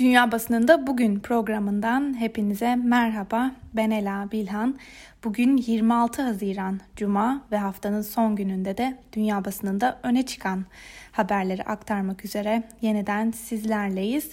[0.00, 3.50] Dünya Basınında Bugün programından hepinize merhaba.
[3.74, 4.78] Ben Ela Bilhan.
[5.24, 10.64] Bugün 26 Haziran Cuma ve haftanın son gününde de dünya basınında öne çıkan
[11.12, 14.30] haberleri aktarmak üzere yeniden sizlerleyiz.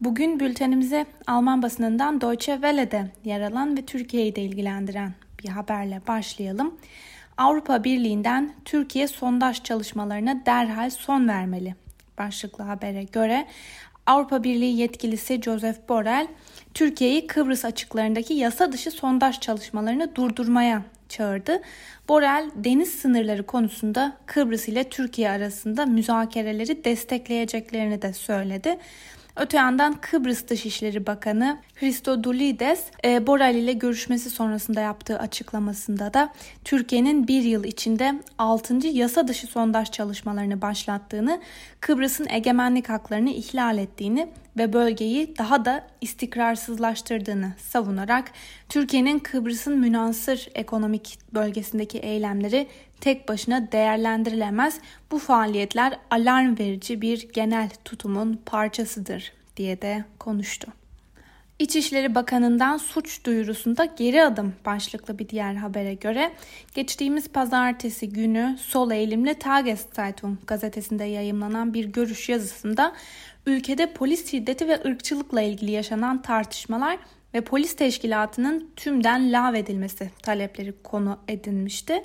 [0.00, 6.74] Bugün bültenimize Alman basınından Deutsche Welle'de yer alan ve Türkiye'yi de ilgilendiren bir haberle başlayalım.
[7.36, 11.74] Avrupa Birliği'nden Türkiye sondaj çalışmalarına derhal son vermeli
[12.20, 13.46] başlıklı habere göre
[14.06, 16.26] Avrupa Birliği yetkilisi Joseph Borrell,
[16.74, 21.62] Türkiye'yi Kıbrıs açıklarındaki yasa dışı sondaj çalışmalarını durdurmaya çağırdı.
[22.08, 28.78] Borrell deniz sınırları konusunda Kıbrıs ile Türkiye arasında müzakereleri destekleyeceklerini de söyledi.
[29.40, 36.32] Öte yandan Kıbrıs Dışişleri Bakanı Christodoulides e, Borrell ile görüşmesi sonrasında yaptığı açıklamasında da
[36.64, 38.86] Türkiye'nin bir yıl içinde 6.
[38.86, 41.40] yasa dışı sondaj çalışmalarını başlattığını,
[41.80, 48.32] Kıbrıs'ın egemenlik haklarını ihlal ettiğini ve bölgeyi daha da istikrarsızlaştırdığını savunarak
[48.68, 52.68] Türkiye'nin Kıbrıs'ın münasır ekonomik bölgesindeki eylemleri
[53.00, 54.80] tek başına değerlendirilemez.
[55.10, 60.72] Bu faaliyetler alarm verici bir genel tutumun parçasıdır diye de konuştu.
[61.60, 66.32] İçişleri Bakanı'ndan suç duyurusunda geri adım başlıklı bir diğer habere göre
[66.74, 72.92] geçtiğimiz pazartesi günü sol eğilimli Tageszeitung gazetesinde yayımlanan bir görüş yazısında
[73.46, 76.98] ülkede polis şiddeti ve ırkçılıkla ilgili yaşanan tartışmalar
[77.34, 82.02] ve polis teşkilatının tümden lağvedilmesi talepleri konu edinmişti.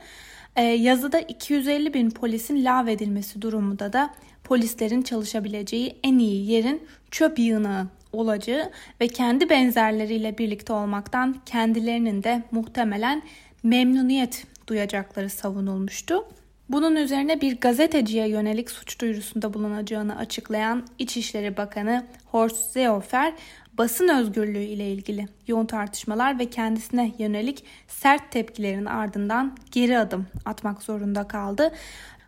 [0.56, 7.88] Ee, yazıda 250 bin polisin lağvedilmesi durumunda da polislerin çalışabileceği en iyi yerin çöp yığını
[8.14, 13.22] olacağı ve kendi benzerleriyle birlikte olmaktan kendilerinin de muhtemelen
[13.64, 16.26] memnuniyet duyacakları savunulmuştu.
[16.70, 23.34] Bunun üzerine bir gazeteciye yönelik suç duyurusunda bulunacağını açıklayan İçişleri Bakanı Horst Seehofer,
[23.78, 30.84] basın özgürlüğü ile ilgili yoğun tartışmalar ve kendisine yönelik sert tepkilerin ardından geri adım atmak
[30.84, 31.72] zorunda kaldı.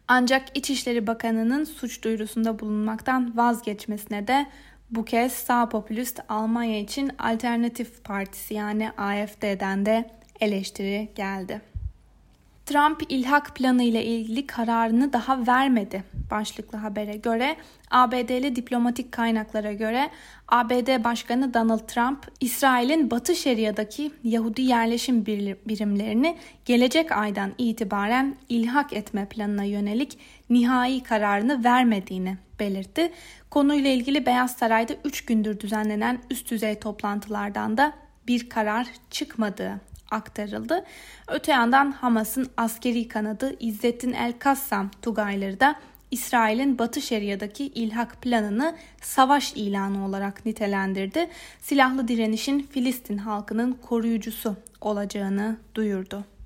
[0.07, 4.45] Ancak İçişleri Bakanı'nın suç duyurusunda bulunmaktan vazgeçmesine de
[4.91, 10.09] bu kez sağ popülist Almanya için Alternatif Partisi yani AFD'den de
[10.39, 11.61] eleştiri geldi.
[12.67, 16.03] Trump ilhak planı ile ilgili kararını daha vermedi.
[16.31, 17.55] Başlıklı habere göre
[17.91, 20.09] ABD'li diplomatik kaynaklara göre
[20.47, 25.25] ABD Başkanı Donald Trump, İsrail'in Batı Şeria'daki Yahudi yerleşim
[25.65, 30.19] birimlerini gelecek aydan itibaren ilhak etme planına yönelik
[30.49, 33.11] nihai kararını vermediğini belirtti.
[33.49, 37.93] Konuyla ilgili Beyaz Saray'da 3 gündür düzenlenen üst düzey toplantılardan da
[38.27, 39.81] bir karar çıkmadığı
[40.11, 40.85] aktarıldı.
[41.27, 45.75] Öte yandan Hamas'ın askeri kanadı İzzettin El-Kassam Tugayları da
[46.11, 51.29] İsrail'in Batı Şeria'daki ilhak planını savaş ilanı olarak nitelendirdi.
[51.61, 56.36] Silahlı direnişin Filistin halkının koruyucusu olacağını duyurdu.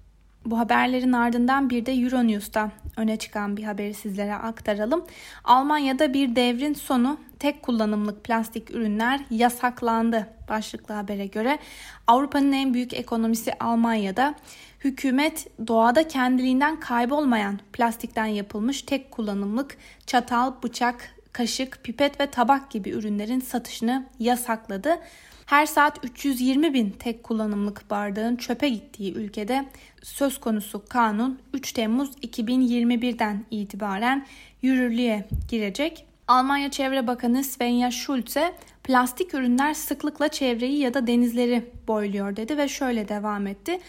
[0.46, 5.06] Bu haberlerin ardından bir de Euronews'ta öne çıkan bir haberi sizlere aktaralım.
[5.44, 10.28] Almanya'da bir devrin sonu tek kullanımlık plastik ürünler yasaklandı.
[10.50, 11.60] Başlıklı habere göre
[12.08, 14.36] Avrupa'nın en büyük ekonomisi Almanya'da
[14.84, 19.78] hükümet doğada kendiliğinden kaybolmayan plastikten yapılmış tek kullanımlık
[20.08, 25.00] çatal, bıçak, kaşık, pipet ve tabak gibi ürünlerin satışını yasakladı.
[25.46, 29.66] Her saat 320 bin tek kullanımlık bardağın çöpe gittiği ülkede
[30.04, 34.26] söz konusu kanun 3 Temmuz 2021'den itibaren
[34.62, 36.06] yürürlüğe girecek.
[36.28, 38.54] Almanya Çevre Bakanı Svenja Schulze
[38.84, 43.80] plastik ürünler sıklıkla çevreyi ya da denizleri boyluyor dedi ve şöyle devam etti.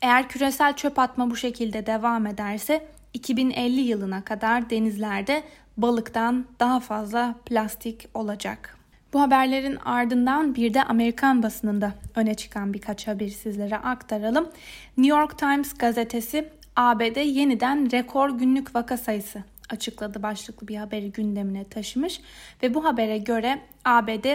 [0.00, 5.42] Eğer küresel çöp atma bu şekilde devam ederse 2050 yılına kadar denizlerde
[5.76, 8.81] balıktan daha fazla plastik olacak.
[9.12, 14.48] Bu haberlerin ardından bir de Amerikan basınında öne çıkan birkaç haberi sizlere aktaralım.
[14.96, 21.64] New York Times gazetesi ABD yeniden rekor günlük vaka sayısı açıkladı başlıklı bir haberi gündemine
[21.64, 22.20] taşımış
[22.62, 24.26] ve bu habere göre ABD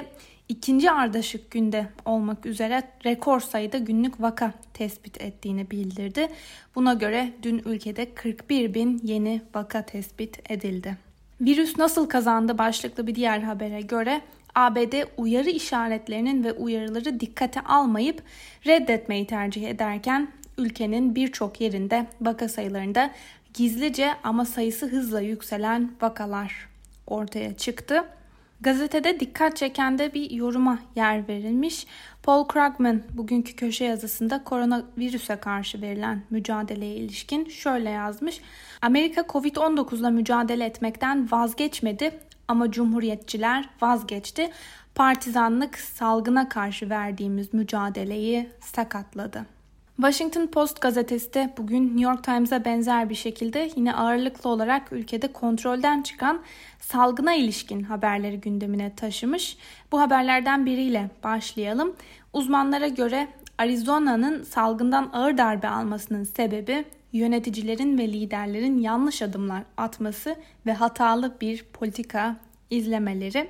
[0.49, 6.27] ikinci ardışık günde olmak üzere rekor sayıda günlük vaka tespit ettiğini bildirdi.
[6.75, 10.97] Buna göre dün ülkede 41 bin yeni vaka tespit edildi.
[11.41, 14.21] Virüs nasıl kazandı başlıklı bir diğer habere göre
[14.57, 18.23] ABD uyarı işaretlerinin ve uyarıları dikkate almayıp
[18.65, 20.27] reddetmeyi tercih ederken
[20.57, 23.11] ülkenin birçok yerinde vaka sayılarında
[23.53, 26.69] gizlice ama sayısı hızla yükselen vakalar
[27.07, 28.03] ortaya çıktı.
[28.61, 31.87] Gazetede dikkat çeken de bir yoruma yer verilmiş.
[32.23, 38.41] Paul Krugman bugünkü köşe yazısında koronavirüse karşı verilen mücadeleye ilişkin şöyle yazmış.
[38.81, 44.49] Amerika Covid-19 ile mücadele etmekten vazgeçmedi ama cumhuriyetçiler vazgeçti.
[44.95, 49.45] partizanlık salgına karşı verdiğimiz mücadeleyi sakatladı.
[49.95, 55.27] Washington Post gazetesi de bugün New York Times'a benzer bir şekilde yine ağırlıklı olarak ülkede
[55.27, 56.41] kontrolden çıkan
[56.79, 59.57] salgına ilişkin haberleri gündemine taşımış.
[59.91, 61.95] Bu haberlerden biriyle başlayalım.
[62.33, 63.27] Uzmanlara göre
[63.57, 71.63] Arizona'nın salgından ağır darbe almasının sebebi yöneticilerin ve liderlerin yanlış adımlar atması ve hatalı bir
[71.63, 72.35] politika
[72.69, 73.49] izlemeleri.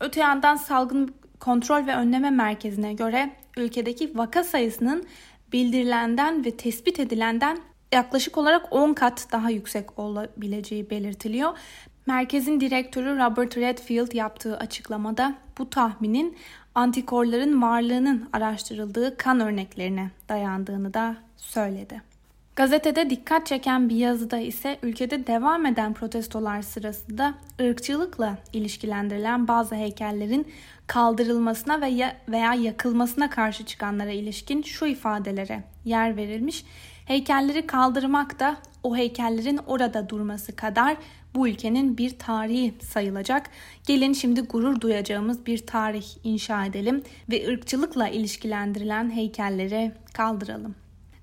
[0.00, 5.06] Öte yandan salgın kontrol ve önleme merkezine göre ülkedeki vaka sayısının
[5.52, 7.58] bildirilenden ve tespit edilenden
[7.92, 11.58] yaklaşık olarak 10 kat daha yüksek olabileceği belirtiliyor.
[12.06, 16.36] Merkezin direktörü Robert Redfield yaptığı açıklamada bu tahminin
[16.74, 22.09] antikorların varlığının araştırıldığı kan örneklerine dayandığını da söyledi.
[22.56, 30.46] Gazetede dikkat çeken bir yazıda ise ülkede devam eden protestolar sırasında ırkçılıkla ilişkilendirilen bazı heykellerin
[30.86, 36.64] kaldırılmasına veya, veya yakılmasına karşı çıkanlara ilişkin şu ifadelere yer verilmiş.
[37.06, 40.96] Heykelleri kaldırmak da o heykellerin orada durması kadar
[41.34, 43.50] bu ülkenin bir tarihi sayılacak.
[43.86, 50.74] Gelin şimdi gurur duyacağımız bir tarih inşa edelim ve ırkçılıkla ilişkilendirilen heykelleri kaldıralım.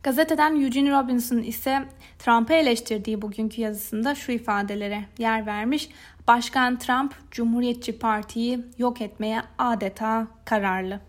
[0.03, 1.83] Gazeteden Eugene Robinson ise
[2.19, 5.89] Trump'ı eleştirdiği bugünkü yazısında şu ifadelere yer vermiş.
[6.27, 10.99] Başkan Trump, Cumhuriyetçi Parti'yi yok etmeye adeta kararlı.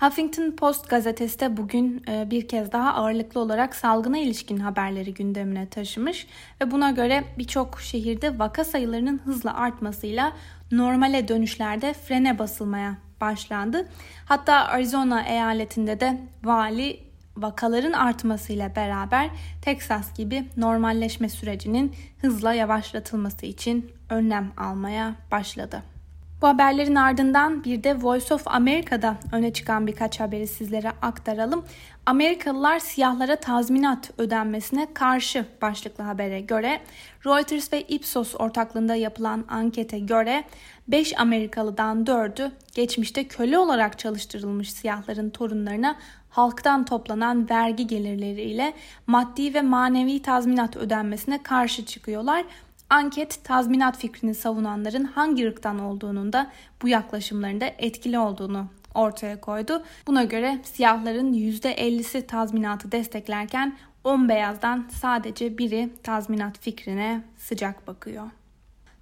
[0.00, 5.68] Huffington Post gazetesi de bugün e, bir kez daha ağırlıklı olarak salgına ilişkin haberleri gündemine
[5.68, 6.26] taşımış
[6.60, 10.32] ve buna göre birçok şehirde vaka sayılarının hızla artmasıyla
[10.72, 13.88] normale dönüşlerde frene basılmaya başlandı.
[14.26, 17.03] Hatta Arizona eyaletinde de vali
[17.36, 19.30] vakaların artmasıyla beraber
[19.62, 25.82] Texas gibi normalleşme sürecinin hızla yavaşlatılması için önlem almaya başladı.
[26.42, 31.64] Bu haberlerin ardından bir de Voice of America'da öne çıkan birkaç haberi sizlere aktaralım.
[32.06, 36.80] Amerikalılar siyahlara tazminat ödenmesine karşı başlıklı habere göre
[37.26, 40.44] Reuters ve Ipsos ortaklığında yapılan ankete göre
[40.88, 45.96] 5 Amerikalıdan 4'ü geçmişte köle olarak çalıştırılmış siyahların torunlarına
[46.30, 48.74] halktan toplanan vergi gelirleriyle
[49.06, 52.44] maddi ve manevi tazminat ödenmesine karşı çıkıyorlar.
[52.90, 56.50] Anket tazminat fikrini savunanların hangi ırktan olduğunun da
[56.82, 59.82] bu yaklaşımlarında etkili olduğunu ortaya koydu.
[60.06, 68.26] Buna göre siyahların %50'si tazminatı desteklerken 10 beyazdan sadece biri tazminat fikrine sıcak bakıyor.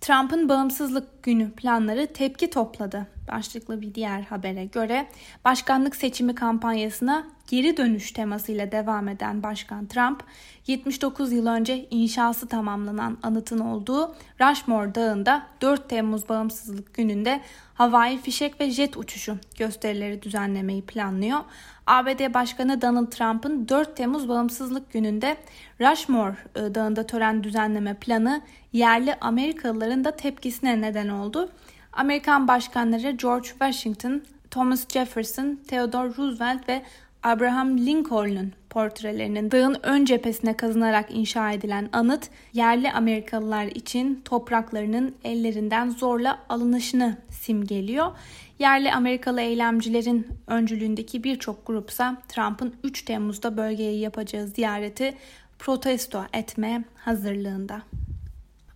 [0.02, 3.06] Trump'ın bağımsızlık günü planları tepki topladı.
[3.32, 5.06] Başlıklı bir diğer habere göre
[5.44, 10.22] başkanlık seçimi kampanyasına geri dönüş temasıyla devam eden Başkan Trump,
[10.66, 17.40] 79 yıl önce inşası tamamlanan anıtın olduğu Rushmore Dağı'nda 4 Temmuz Bağımsızlık Günü'nde
[17.74, 21.40] havai fişek ve jet uçuşu gösterileri düzenlemeyi planlıyor.
[21.86, 25.36] ABD Başkanı Donald Trump'ın 4 Temmuz Bağımsızlık Günü'nde
[25.80, 28.42] Rushmore e, Dağı'nda tören düzenleme planı
[28.72, 31.48] yerli Amerikalıların da tepkisine neden oldu.
[31.92, 36.82] Amerikan başkanları George Washington, Thomas Jefferson, Theodore Roosevelt ve
[37.22, 45.90] Abraham Lincoln'un portrelerinin dağın ön cephesine kazınarak inşa edilen anıt yerli Amerikalılar için topraklarının ellerinden
[45.90, 48.12] zorla alınışını simgeliyor.
[48.58, 55.14] Yerli Amerikalı eylemcilerin öncülüğündeki birçok grupsa Trump'ın 3 Temmuz'da bölgeye yapacağı ziyareti
[55.58, 57.82] protesto etme hazırlığında.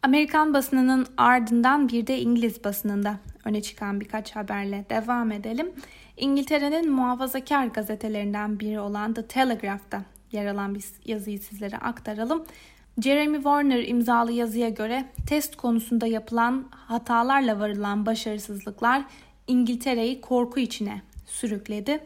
[0.07, 5.73] Amerikan basınının ardından bir de İngiliz basınında öne çıkan birkaç haberle devam edelim.
[6.17, 12.45] İngiltere'nin muhafazakar gazetelerinden biri olan The Telegraph'ta yer alan bir yazıyı sizlere aktaralım.
[13.03, 19.03] Jeremy Warner imzalı yazıya göre test konusunda yapılan hatalarla varılan başarısızlıklar
[19.47, 22.01] İngiltere'yi korku içine sürükledi.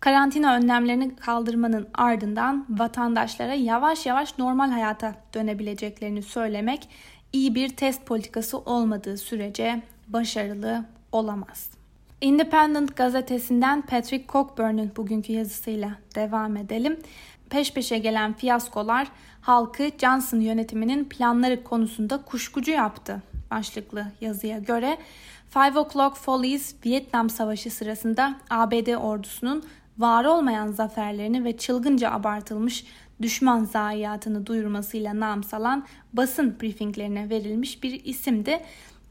[0.00, 6.88] Karantina önlemlerini kaldırmanın ardından vatandaşlara yavaş yavaş normal hayata dönebileceklerini söylemek
[7.34, 11.70] iyi bir test politikası olmadığı sürece başarılı olamaz.
[12.20, 17.00] Independent gazetesinden Patrick Cockburn'un bugünkü yazısıyla devam edelim.
[17.50, 19.08] Peş peşe gelen fiyaskolar
[19.40, 23.22] halkı Johnson yönetiminin planları konusunda kuşkucu yaptı.
[23.50, 24.98] Başlıklı yazıya göre
[25.50, 29.64] Five O'Clock Follies Vietnam Savaşı sırasında ABD ordusunun
[29.98, 32.84] var olmayan zaferlerini ve çılgınca abartılmış
[33.22, 38.60] düşman zayiatını duyurmasıyla nam salan basın briefinglerine verilmiş bir isimdi.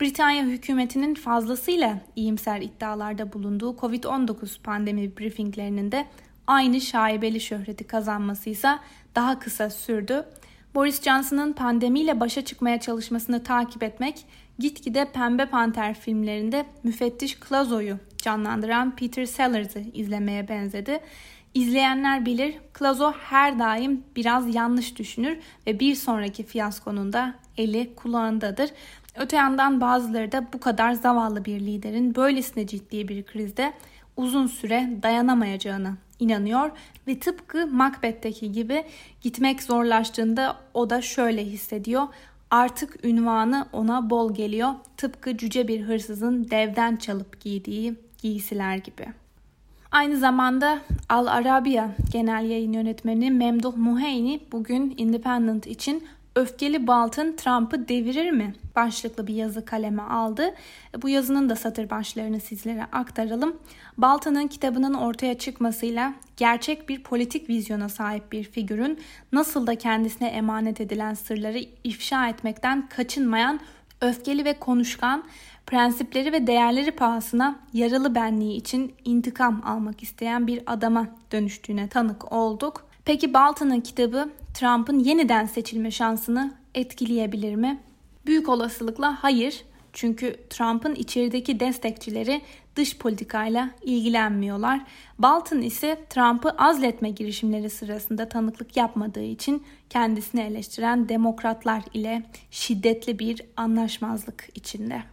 [0.01, 6.07] Britanya hükümetinin fazlasıyla iyimser iddialarda bulunduğu Covid-19 pandemi briefinglerinin de
[6.47, 8.79] aynı şaibeli şöhreti kazanması ise
[9.15, 10.25] daha kısa sürdü.
[10.75, 14.25] Boris Johnson'ın pandemiyle başa çıkmaya çalışmasını takip etmek
[14.59, 20.99] gitgide Pembe Panter filmlerinde müfettiş Klazo'yu canlandıran Peter Sellers'ı izlemeye benzedi.
[21.53, 28.69] İzleyenler bilir Klazo her daim biraz yanlış düşünür ve bir sonraki fiyaskonun da eli kulağındadır.
[29.15, 33.73] Öte yandan bazıları da bu kadar zavallı bir liderin böylesine ciddi bir krizde
[34.17, 36.71] uzun süre dayanamayacağını inanıyor
[37.07, 38.83] ve tıpkı Macbeth'teki gibi
[39.21, 42.07] gitmek zorlaştığında o da şöyle hissediyor.
[42.51, 44.73] Artık ünvanı ona bol geliyor.
[44.97, 49.22] Tıpkı cüce bir hırsızın devden çalıp giydiği giysiler gibi.
[49.93, 57.87] Aynı zamanda Al Arabiya Genel Yayın Yönetmeni Memduh Muheyni bugün Independent için Öfkeli Baltın Trump'ı
[57.87, 58.55] devirir mi?
[58.75, 60.53] başlıklı bir yazı kaleme aldı.
[61.01, 63.57] Bu yazının da satır başlarını sizlere aktaralım.
[63.97, 68.99] Baltan'ın kitabının ortaya çıkmasıyla gerçek bir politik vizyona sahip bir figürün
[69.31, 73.59] nasıl da kendisine emanet edilen sırları ifşa etmekten kaçınmayan
[74.03, 75.23] öfkeli ve konuşkan,
[75.65, 82.85] prensipleri ve değerleri pahasına yaralı benliği için intikam almak isteyen bir adama dönüştüğüne tanık olduk.
[83.05, 87.79] Peki Baltan'ın kitabı Trump'ın yeniden seçilme şansını etkileyebilir mi?
[88.25, 89.63] Büyük olasılıkla hayır.
[89.93, 92.41] Çünkü Trump'ın içerideki destekçileri
[92.75, 94.81] dış politikayla ilgilenmiyorlar.
[95.19, 103.41] Bolton ise Trump'ı azletme girişimleri sırasında tanıklık yapmadığı için kendisini eleştiren demokratlar ile şiddetli bir
[103.57, 105.03] anlaşmazlık içinde.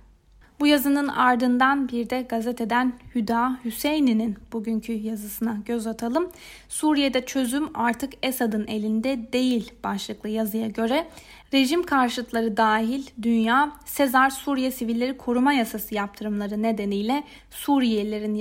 [0.61, 6.31] Bu yazının ardından bir de gazeteden Hüda Hüseyni'nin bugünkü yazısına göz atalım.
[6.69, 11.07] Suriye'de çözüm artık Esad'ın elinde değil başlıklı yazıya göre
[11.53, 18.35] rejim karşıtları dahil dünya Sezar Suriye Sivilleri Koruma Yasası yaptırımları nedeniyle Suriyelilerin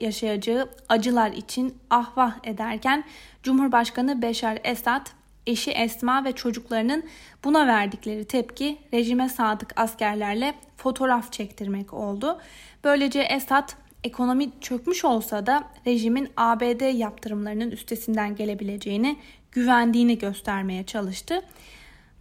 [0.00, 3.04] yaşayacağı acılar için ahvah ederken
[3.42, 5.06] Cumhurbaşkanı Beşar Esad
[5.46, 7.04] eşi Esma ve çocuklarının
[7.44, 12.38] buna verdikleri tepki rejime sadık askerlerle fotoğraf çektirmek oldu.
[12.84, 13.72] Böylece Esad
[14.04, 19.16] ekonomi çökmüş olsa da rejimin ABD yaptırımlarının üstesinden gelebileceğini
[19.52, 21.42] güvendiğini göstermeye çalıştı.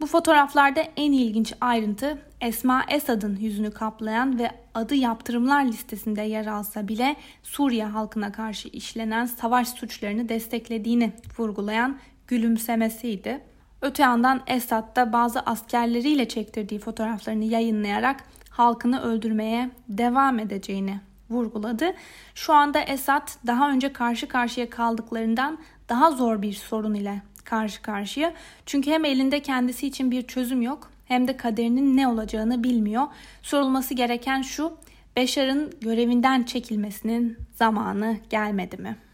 [0.02, 6.88] Bu fotoğraflarda en ilginç ayrıntı Esma Esad'ın yüzünü kaplayan ve adı yaptırımlar listesinde yer alsa
[6.88, 12.00] bile Suriye halkına karşı işlenen savaş suçlarını desteklediğini vurgulayan
[12.30, 13.42] gülümsemesiydi.
[13.82, 21.94] Öte yandan Esad da bazı askerleriyle çektirdiği fotoğraflarını yayınlayarak halkını öldürmeye devam edeceğini vurguladı.
[22.36, 25.58] Şu anda Esad daha önce karşı karşıya kaldıklarından
[25.90, 28.34] daha zor bir sorun ile karşı karşıya.
[28.66, 33.08] Çünkü hem elinde kendisi için bir çözüm yok hem de kaderinin ne olacağını bilmiyor.
[33.42, 34.78] Sorulması gereken şu,
[35.16, 39.09] Beşar'ın görevinden çekilmesinin zamanı gelmedi mi?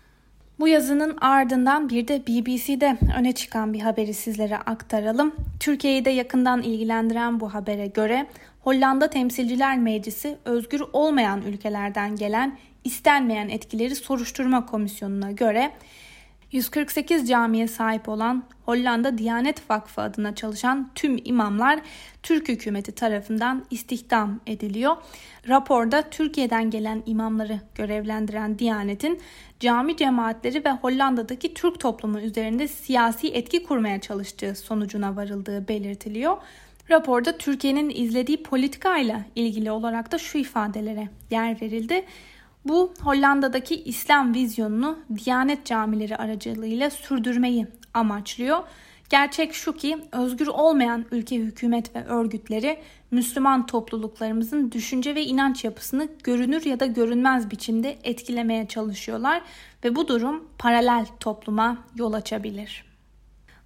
[0.60, 5.36] Bu yazının ardından bir de BBC'de öne çıkan bir haberi sizlere aktaralım.
[5.60, 8.28] Türkiye'yi de yakından ilgilendiren bu habere göre
[8.62, 15.72] Hollanda Temsilciler Meclisi özgür olmayan ülkelerden gelen istenmeyen etkileri soruşturma komisyonuna göre
[16.56, 21.80] 148 camiye sahip olan Hollanda Diyanet Vakfı adına çalışan tüm imamlar
[22.24, 24.96] Türk hükümeti tarafından istihdam ediliyor.
[25.50, 29.20] Raporda Türkiye'den gelen imamları görevlendiren Diyanet'in
[29.60, 36.38] cami cemaatleri ve Hollanda'daki Türk toplumu üzerinde siyasi etki kurmaya çalıştığı sonucuna varıldığı belirtiliyor.
[36.92, 42.06] Raporda Türkiye'nin izlediği politikayla ilgili olarak da şu ifadelere yer verildi.
[42.66, 48.64] Bu Hollanda'daki İslam vizyonunu Diyanet camileri aracılığıyla sürdürmeyi amaçlıyor.
[49.10, 52.80] Gerçek şu ki özgür olmayan ülke hükümet ve örgütleri
[53.12, 59.42] Müslüman topluluklarımızın düşünce ve inanç yapısını görünür ya da görünmez biçimde etkilemeye çalışıyorlar
[59.84, 62.95] ve bu durum paralel topluma yol açabilir.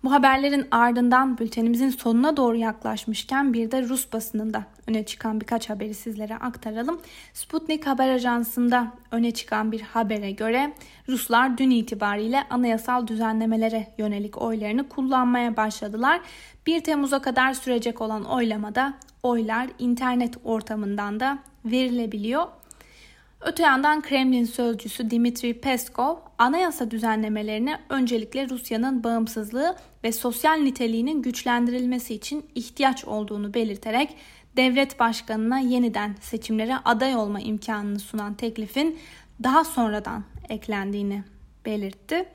[0.04, 5.94] Bu haberlerin ardından bültenimizin sonuna doğru yaklaşmışken bir de Rus basınında öne çıkan birkaç haberi
[5.94, 7.00] sizlere aktaralım.
[7.34, 10.74] Sputnik haber ajansında öne çıkan bir habere göre
[11.10, 16.22] Ruslar dün itibariyle anayasal düzenlemelere yönelik oylarını kullanmaya başladılar.
[16.68, 22.48] 1 Temmuz'a kadar sürecek olan oylamada oylar internet ortamından da verilebiliyor.
[23.42, 32.14] Öte yandan Kremlin sözcüsü Dimitri Peskov anayasa düzenlemelerine öncelikle Rusya'nın bağımsızlığı ve sosyal niteliğinin güçlendirilmesi
[32.16, 34.16] için ihtiyaç olduğunu belirterek
[34.58, 39.00] devlet başkanına yeniden seçimlere aday olma imkanını sunan teklifin
[39.44, 41.24] daha sonradan eklendiğini
[41.66, 42.26] belirtti.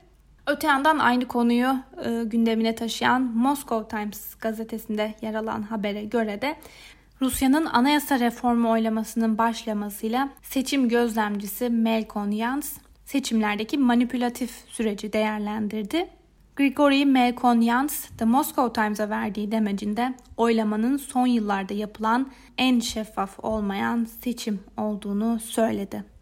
[0.47, 6.57] Öte yandan aynı konuyu e, gündemine taşıyan Moscow Times gazetesinde yer alan habere göre de
[7.25, 12.73] Rusya'nın anayasa reformu oylamasının başlamasıyla seçim gözlemcisi Melkon Yans
[13.05, 16.09] seçimlerdeki manipülatif süreci değerlendirdi.
[16.57, 24.61] Grigori Melkonyans, The Moscow Times'a verdiği demecinde oylamanın son yıllarda yapılan en şeffaf olmayan seçim
[24.77, 26.14] olduğunu söyledi.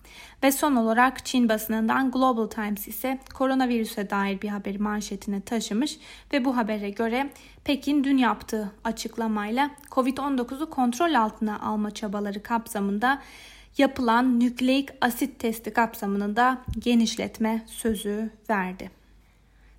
[0.42, 5.98] Ve son olarak Çin basınından Global Times ise koronavirüse dair bir haberi manşetine taşımış
[6.32, 7.30] ve bu habere göre
[7.64, 13.22] Pekin dün yaptığı açıklamayla COVID-19'u kontrol altına alma çabaları kapsamında
[13.78, 18.90] yapılan nükleik asit testi kapsamını da genişletme sözü verdi.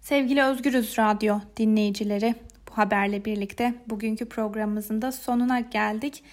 [0.01, 2.35] Sevgili Özgürüz Radyo dinleyicileri,
[2.69, 6.23] bu haberle birlikte bugünkü programımızın da sonuna geldik.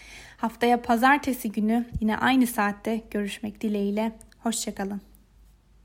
[0.41, 4.13] Haftaya pazartesi günü yine aynı saatte görüşmek dileğiyle.
[4.39, 5.10] Hoşçakalın.